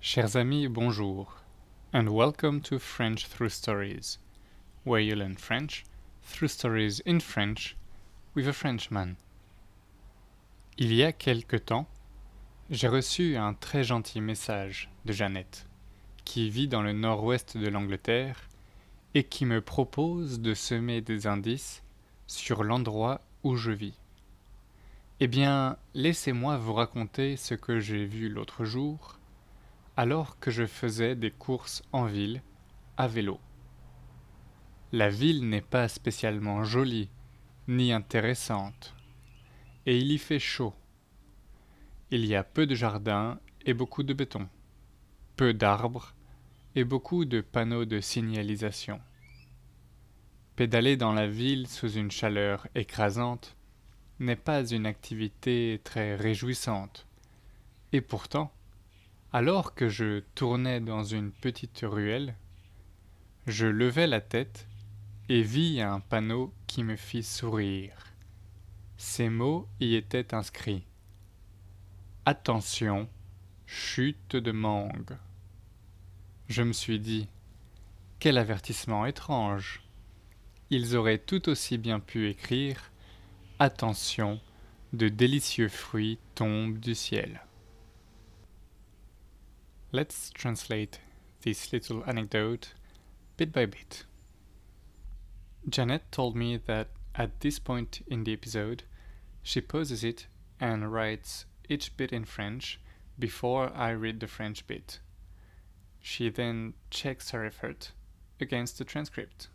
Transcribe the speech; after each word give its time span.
Chers 0.00 0.36
amis, 0.36 0.68
bonjour, 0.68 1.26
and 1.92 2.10
welcome 2.10 2.60
to 2.60 2.78
French 2.78 3.26
Through 3.26 3.48
Stories, 3.48 4.18
where 4.84 5.00
you 5.00 5.16
learn 5.16 5.34
French 5.34 5.84
through 6.22 6.46
stories 6.46 7.00
in 7.00 7.18
French 7.18 7.76
with 8.32 8.46
a 8.46 8.52
Frenchman. 8.52 9.16
Il 10.78 10.94
y 10.94 11.02
a 11.02 11.10
quelque 11.10 11.56
temps, 11.56 11.88
j'ai 12.70 12.86
reçu 12.86 13.36
un 13.36 13.54
très 13.54 13.82
gentil 13.82 14.20
message 14.20 14.88
de 15.04 15.12
Jeannette, 15.12 15.66
qui 16.24 16.48
vit 16.48 16.68
dans 16.68 16.82
le 16.82 16.92
nord-ouest 16.92 17.56
de 17.56 17.68
l'Angleterre 17.68 18.48
et 19.14 19.24
qui 19.24 19.46
me 19.46 19.60
propose 19.60 20.38
de 20.40 20.54
semer 20.54 21.00
des 21.00 21.26
indices 21.26 21.82
sur 22.28 22.62
l'endroit 22.62 23.20
où 23.42 23.56
je 23.56 23.72
vis. 23.72 23.98
Eh 25.18 25.26
bien, 25.26 25.76
laissez-moi 25.94 26.56
vous 26.56 26.74
raconter 26.74 27.36
ce 27.36 27.54
que 27.54 27.80
j'ai 27.80 28.04
vu 28.04 28.28
l'autre 28.28 28.64
jour, 28.64 29.17
alors 29.98 30.38
que 30.38 30.52
je 30.52 30.64
faisais 30.64 31.16
des 31.16 31.32
courses 31.32 31.82
en 31.90 32.04
ville, 32.04 32.40
à 32.96 33.08
vélo. 33.08 33.40
La 34.92 35.08
ville 35.08 35.48
n'est 35.48 35.60
pas 35.60 35.88
spécialement 35.88 36.62
jolie, 36.62 37.10
ni 37.66 37.92
intéressante, 37.92 38.94
et 39.86 39.98
il 39.98 40.12
y 40.12 40.18
fait 40.18 40.38
chaud. 40.38 40.72
Il 42.12 42.24
y 42.26 42.36
a 42.36 42.44
peu 42.44 42.64
de 42.64 42.76
jardins 42.76 43.40
et 43.66 43.74
beaucoup 43.74 44.04
de 44.04 44.14
béton, 44.14 44.48
peu 45.34 45.52
d'arbres 45.52 46.14
et 46.76 46.84
beaucoup 46.84 47.24
de 47.24 47.40
panneaux 47.40 47.84
de 47.84 47.98
signalisation. 48.00 49.00
Pédaler 50.54 50.96
dans 50.96 51.12
la 51.12 51.26
ville 51.26 51.66
sous 51.66 51.90
une 51.90 52.12
chaleur 52.12 52.68
écrasante 52.76 53.56
n'est 54.20 54.36
pas 54.36 54.64
une 54.64 54.86
activité 54.86 55.80
très 55.82 56.14
réjouissante. 56.14 57.08
Et 57.90 58.00
pourtant, 58.00 58.52
alors 59.32 59.74
que 59.74 59.88
je 59.88 60.20
tournais 60.34 60.80
dans 60.80 61.04
une 61.04 61.32
petite 61.32 61.80
ruelle, 61.82 62.34
je 63.46 63.66
levai 63.66 64.06
la 64.06 64.20
tête 64.20 64.66
et 65.28 65.42
vis 65.42 65.80
un 65.82 66.00
panneau 66.00 66.52
qui 66.66 66.82
me 66.82 66.96
fit 66.96 67.22
sourire. 67.22 68.14
Ces 68.96 69.28
mots 69.28 69.68
y 69.80 69.94
étaient 69.94 70.34
inscrits. 70.34 70.86
Attention, 72.24 73.08
chute 73.66 74.36
de 74.36 74.52
mangue. 74.52 75.16
Je 76.48 76.62
me 76.62 76.72
suis 76.72 76.98
dit, 76.98 77.28
quel 78.18 78.38
avertissement 78.38 79.06
étrange. 79.06 79.82
Ils 80.70 80.96
auraient 80.96 81.18
tout 81.18 81.48
aussi 81.48 81.78
bien 81.78 82.00
pu 82.00 82.28
écrire 82.28 82.90
Attention, 83.58 84.40
de 84.92 85.08
délicieux 85.08 85.68
fruits 85.68 86.18
tombent 86.34 86.78
du 86.78 86.94
ciel. 86.94 87.42
Let's 89.90 90.30
translate 90.30 90.98
this 91.42 91.72
little 91.72 92.04
anecdote 92.06 92.74
bit 93.36 93.52
by 93.52 93.66
bit. 93.66 94.04
Janet 95.68 96.10
told 96.10 96.36
me 96.36 96.56
that 96.66 96.88
at 97.14 97.40
this 97.40 97.58
point 97.58 98.02
in 98.06 98.24
the 98.24 98.32
episode, 98.32 98.84
she 99.42 99.60
pauses 99.60 100.04
it 100.04 100.26
and 100.60 100.92
writes 100.92 101.46
each 101.68 101.96
bit 101.96 102.12
in 102.12 102.24
French 102.24 102.80
before 103.18 103.72
I 103.74 103.90
read 103.90 104.20
the 104.20 104.26
French 104.26 104.66
bit. 104.66 105.00
She 106.00 106.28
then 106.28 106.74
checks 106.90 107.30
her 107.30 107.44
effort 107.44 107.92
against 108.40 108.78
the 108.78 108.84
transcript. 108.84 109.48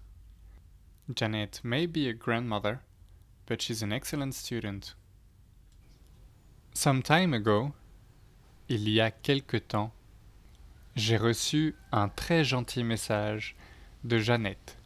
Janet 1.14 1.62
may 1.64 1.86
be 1.86 2.10
a 2.10 2.14
grandmother 2.14 2.82
but 3.46 3.62
she's 3.62 3.82
an 3.82 3.92
excellent 3.92 4.34
student. 4.36 4.94
Some 6.74 7.02
time 7.02 7.34
ago, 7.34 7.74
il 8.68 8.88
y 8.88 9.00
a 9.00 9.12
quelque 9.12 9.60
temps, 9.60 9.92
j'ai 10.96 11.18
reçu 11.18 11.76
un 11.92 12.08
très 12.08 12.44
gentil 12.44 12.84
message 12.84 13.56
de 14.04 14.20
Jeannette, 14.20 14.78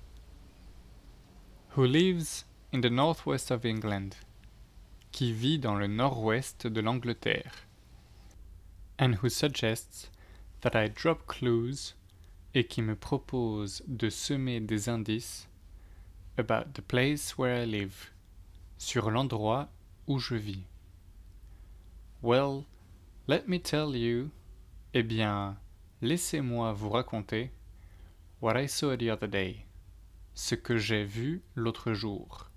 who 1.75 1.83
lives 1.83 2.45
in 2.73 2.79
the 2.79 2.89
northwest 2.89 3.51
of 3.51 3.65
England, 3.65 4.11
qui 5.11 5.33
vit 5.33 5.59
dans 5.59 5.75
le 5.75 5.87
nord-ouest 5.87 6.65
de 6.65 6.79
l'Angleterre, 6.79 7.67
and 8.97 9.15
who 9.21 9.29
suggests 9.29 10.09
that 10.61 10.75
I 10.75 10.87
drop 10.87 11.27
clues 11.27 11.95
et 12.53 12.65
qui 12.65 12.81
me 12.81 12.95
propose 12.95 13.83
de 13.87 14.09
semer 14.09 14.61
des 14.61 14.87
indices 14.87 15.47
about 16.37 16.73
the 16.73 16.81
place 16.81 17.37
where 17.37 17.63
I 17.63 17.65
live 17.65 18.11
sur 18.77 19.11
l'endroit 19.11 19.69
où 20.07 20.19
je 20.19 20.35
vis. 20.35 20.63
Well, 22.21 22.63
let 23.27 23.47
me 23.47 23.59
tell 23.59 23.95
you, 23.95 24.31
eh 24.93 25.03
bien, 25.03 25.57
laissez-moi 26.01 26.73
vous 26.73 26.89
raconter 26.89 27.51
what 28.39 28.55
I 28.55 28.67
saw 28.67 28.95
the 28.95 29.09
other 29.09 29.27
day, 29.27 29.65
ce 30.35 30.55
que 30.55 30.77
j'ai 30.77 31.03
vu 31.03 31.41
l'autre 31.55 31.93
jour. 31.93 32.51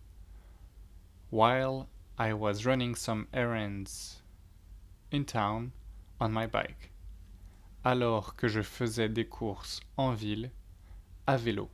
While 1.30 1.88
I 2.18 2.34
was 2.34 2.66
running 2.66 2.94
some 2.94 3.28
errands 3.32 4.20
in 5.10 5.24
town 5.24 5.72
on 6.20 6.32
my 6.32 6.46
bike, 6.46 6.92
alors 7.82 8.36
que 8.36 8.46
je 8.46 8.60
faisais 8.60 9.08
des 9.08 9.24
courses 9.24 9.80
en 9.96 10.12
ville 10.12 10.50
à 11.26 11.38
vélo. 11.38 11.70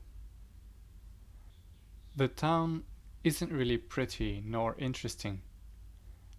The 2.17 2.29
town 2.29 2.85
isn't 3.25 3.51
really 3.51 3.77
pretty 3.79 4.41
nor 4.41 4.77
interesting. 4.79 5.41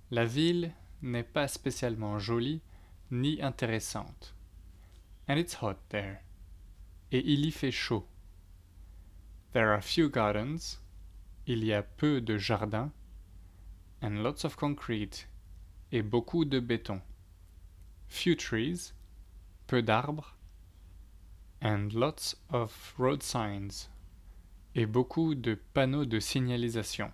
La 0.10 0.24
ville 0.24 0.72
n'est 1.02 1.24
pas 1.24 1.50
spécialement 1.50 2.18
jolie 2.18 2.62
ni 3.12 3.42
intéressante. 3.42 4.37
And 5.28 5.38
it's 5.38 5.56
hot 5.56 5.78
there. 5.90 6.24
Et 7.12 7.24
il 7.26 7.46
y 7.46 7.52
fait 7.52 7.72
chaud. 7.72 8.06
There 9.54 9.72
are 9.72 9.82
few 9.82 10.10
gardens. 10.10 10.80
Il 11.46 11.64
y 11.64 11.74
a 11.74 11.84
peu 11.84 12.22
de 12.22 12.38
jardins. 12.38 12.92
And 14.02 14.24
lots 14.24 14.44
of 14.44 14.56
concrete. 14.56 15.28
Et 15.92 16.02
beaucoup 16.02 16.46
de 16.46 16.60
béton. 16.60 17.02
Few 18.08 18.36
trees. 18.36 18.94
Peu 19.68 19.82
d'arbres. 19.82 20.36
And 21.62 21.94
lots 21.94 22.36
of 22.50 22.94
road 22.98 23.24
signs 23.24 23.90
et 24.78 24.86
beaucoup 24.86 25.34
de 25.34 25.56
panneaux 25.74 26.06
de 26.06 26.20
signalisation. 26.20 27.12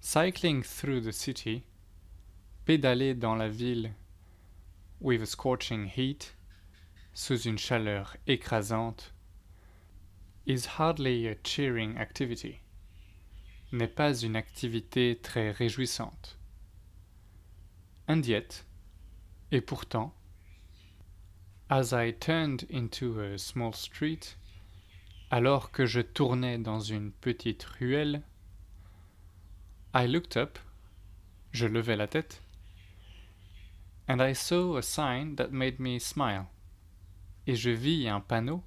Cycling 0.00 0.62
through 0.62 1.00
the 1.00 1.12
city, 1.12 1.64
pédaler 2.64 3.14
dans 3.14 3.34
la 3.34 3.48
ville 3.48 3.92
with 5.00 5.22
a 5.22 5.26
scorching 5.26 5.86
heat, 5.86 6.34
sous 7.14 7.46
une 7.46 7.58
chaleur 7.58 8.16
écrasante, 8.26 9.12
is 10.46 10.66
hardly 10.66 11.26
a 11.28 11.36
cheering 11.44 11.96
activity, 11.98 12.60
n'est 13.70 13.94
pas 13.94 14.22
une 14.22 14.36
activité 14.36 15.14
très 15.20 15.50
réjouissante. 15.50 16.36
And 18.08 18.26
yet, 18.26 18.64
et 19.52 19.60
pourtant, 19.60 20.14
as 21.70 21.92
I 21.92 22.12
turned 22.12 22.66
into 22.70 23.20
a 23.20 23.38
small 23.38 23.74
street, 23.74 24.36
alors 25.30 25.70
que 25.70 25.84
je 25.84 26.00
tournais 26.00 26.58
dans 26.58 26.80
une 26.80 27.12
petite 27.12 27.64
ruelle, 27.64 28.22
I 29.94 30.06
looked 30.06 30.36
up, 30.36 30.58
je 31.52 31.66
levai 31.66 31.96
la 31.96 32.06
tête, 32.06 32.40
and 34.08 34.22
I 34.22 34.32
saw 34.32 34.76
a 34.76 34.82
sign 34.82 35.36
that 35.36 35.52
made 35.52 35.78
me 35.78 35.98
smile, 35.98 36.48
et 37.46 37.54
je 37.54 37.70
vis 37.70 38.08
un 38.08 38.20
panneau 38.20 38.62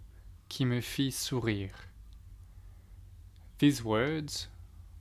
qui 0.47 0.65
me 0.65 0.81
fit 0.81 1.11
sourire. 1.11 1.87
These 3.57 3.83
words 3.83 4.47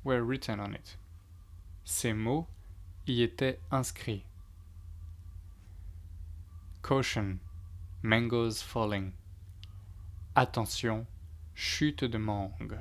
were 0.03 0.23
written 0.23 0.59
on 0.59 0.75
it. 0.75 0.97
Ces 1.85 2.15
mots 2.15 2.47
y 3.07 3.23
étaient 3.23 3.59
inscrits. 3.71 4.25
Caution, 6.83 7.41
mangoes 8.03 8.63
falling. 8.63 9.13
Attention, 10.35 11.07
Chute 11.55 12.05
de 12.05 12.19
mangue. 12.19 12.79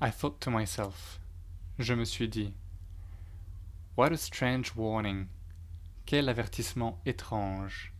I 0.00 0.10
thought 0.10 0.40
to 0.42 0.50
myself, 0.50 1.18
je 1.78 1.94
me 1.94 2.04
suis 2.04 2.28
dit, 2.28 2.54
What 3.94 4.10
a 4.10 4.16
strange 4.16 4.74
warning. 4.74 5.28
Quel 6.04 6.24
avertissement 6.26 6.96
étrange. 7.06 7.90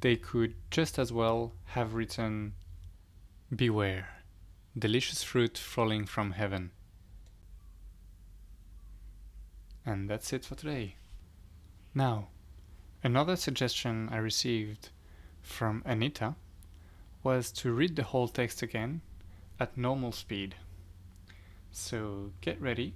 They 0.00 0.14
could 0.14 0.54
just 0.70 1.00
as 1.00 1.12
well 1.12 1.54
have 1.74 1.94
written, 1.94 2.54
Beware, 3.54 4.22
delicious 4.78 5.24
fruit 5.24 5.58
falling 5.58 6.06
from 6.06 6.30
heaven. 6.30 6.70
And 9.84 10.08
that's 10.08 10.32
it 10.32 10.44
for 10.44 10.54
today. 10.54 10.94
Now, 11.92 12.28
another 13.02 13.34
suggestion 13.34 14.08
I 14.12 14.18
received 14.18 14.90
from 15.42 15.82
Anita 15.84 16.36
was 17.24 17.50
to 17.52 17.72
read 17.72 17.96
the 17.96 18.04
whole 18.04 18.28
text 18.28 18.62
again 18.62 19.00
at 19.58 19.76
normal 19.76 20.12
speed. 20.12 20.54
So 21.72 22.30
get 22.40 22.60
ready, 22.60 22.94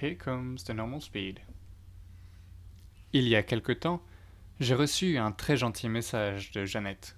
here 0.00 0.16
comes 0.16 0.64
the 0.64 0.70
normal 0.70 1.00
speed. 1.00 1.40
Il 3.12 3.28
y 3.28 3.36
a 3.36 3.42
quelque 3.42 3.72
temps, 3.72 4.02
j'ai 4.60 4.74
reçu 4.74 5.16
un 5.18 5.32
très 5.32 5.56
gentil 5.56 5.88
message 5.88 6.50
de 6.50 6.64
Jeannette, 6.64 7.16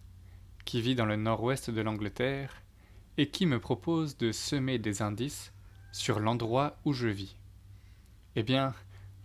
qui 0.64 0.80
vit 0.80 0.94
dans 0.94 1.06
le 1.06 1.16
nord-ouest 1.16 1.70
de 1.70 1.80
l'Angleterre 1.80 2.62
et 3.16 3.28
qui 3.28 3.46
me 3.46 3.58
propose 3.58 4.16
de 4.16 4.32
semer 4.32 4.78
des 4.78 5.02
indices 5.02 5.52
sur 5.92 6.20
l'endroit 6.20 6.78
où 6.84 6.92
je 6.92 7.08
vis. 7.08 7.36
Eh 8.36 8.42
bien, 8.42 8.74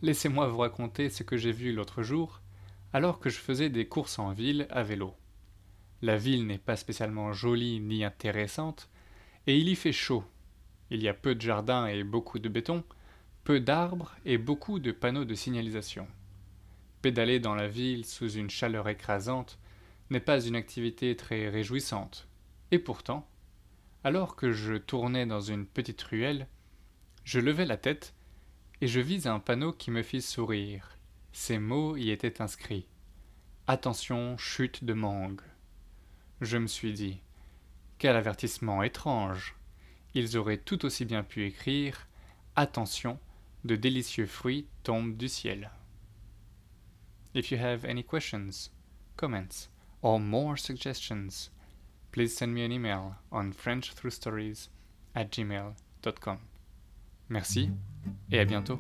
laissez-moi 0.02 0.48
vous 0.48 0.58
raconter 0.60 1.10
ce 1.10 1.24
que 1.24 1.38
j'ai 1.38 1.52
vu 1.52 1.74
l'autre 1.74 2.02
jour 2.02 2.42
alors 2.94 3.20
que 3.20 3.30
je 3.30 3.40
faisais 3.40 3.70
des 3.70 3.88
courses 3.88 4.20
en 4.20 4.32
ville 4.32 4.68
à 4.70 4.84
vélo. 4.84 5.16
La 6.02 6.18
ville 6.18 6.46
n'est 6.48 6.58
pas 6.58 6.76
spécialement 6.76 7.34
jolie 7.34 7.80
ni 7.80 8.04
intéressante, 8.04 8.90
et 9.48 9.58
il 9.58 9.68
y 9.68 9.76
fait 9.76 9.92
chaud. 9.92 10.24
Il 10.90 11.02
y 11.02 11.08
a 11.08 11.14
peu 11.14 11.34
de 11.34 11.42
jardins 11.42 11.88
et 11.88 12.04
beaucoup 12.04 12.40
de 12.40 12.50
béton, 12.50 12.84
peu 13.44 13.60
d'arbres 13.60 14.16
et 14.26 14.38
beaucoup 14.38 14.80
de 14.80 14.92
panneaux 14.92 15.26
de 15.26 15.36
signalisation. 15.36 16.08
Pédaler 17.02 17.40
dans 17.40 17.56
la 17.56 17.68
ville 17.68 18.06
sous 18.06 18.30
une 18.32 18.50
chaleur 18.50 18.88
écrasante 18.88 19.60
n'est 20.10 20.22
pas 20.22 20.42
une 20.42 20.56
activité 20.56 21.16
très 21.16 21.50
réjouissante. 21.50 22.28
Et 22.72 22.80
pourtant, 22.80 23.28
alors 24.04 24.36
que 24.36 24.52
je 24.52 24.76
tournais 24.76 25.26
dans 25.26 25.42
une 25.42 25.66
petite 25.66 26.02
ruelle, 26.04 26.48
je 27.26 27.40
levai 27.40 27.66
la 27.66 27.78
tête 27.78 28.14
et 28.82 28.88
je 28.88 29.00
vis 29.00 29.28
un 29.28 29.40
panneau 29.40 29.74
qui 29.74 29.92
me 29.92 30.04
fit 30.04 30.22
sourire. 30.22 30.98
Ces 31.34 31.60
mots 31.60 31.98
y 31.98 32.12
étaient 32.12 32.42
inscrits. 32.42 32.88
Attention, 33.68 34.38
chute 34.38 34.84
de 34.84 34.94
mangue. 34.94 35.42
Je 36.42 36.58
me 36.58 36.68
suis 36.68 36.94
dit, 36.94 37.22
quel 37.98 38.16
avertissement 38.16 38.84
étrange. 38.84 39.56
Ils 40.14 40.38
auraient 40.38 40.58
tout 40.58 40.86
aussi 40.86 41.06
bien 41.06 41.24
pu 41.24 41.46
écrire 41.46 42.08
Attention, 42.56 43.18
de 43.64 43.76
délicieux 43.76 44.28
fruits 44.28 44.68
tombent 44.84 45.16
du 45.16 45.30
ciel. 45.30 45.72
If 47.34 47.52
you 47.52 47.58
have 47.58 47.86
any 47.86 48.04
questions, 48.04 48.70
comments, 49.18 49.70
or 50.02 50.20
more 50.20 50.58
suggestions, 50.58 51.50
please 52.12 52.36
send 52.36 52.54
me 52.54 52.64
an 52.64 52.72
email 52.72 53.16
on 53.32 53.52
frenchthroughstories 53.52 54.70
at 55.16 55.32
gmail.com. 55.32 56.38
Merci 57.30 57.70
et 58.32 58.40
à 58.40 58.46
bientôt. 58.46 58.80